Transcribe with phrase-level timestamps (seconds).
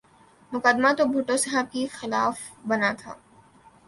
[0.51, 2.35] مقدمہ تو بھٹو صاحب کے خلاف
[2.67, 3.13] بنا تھا۔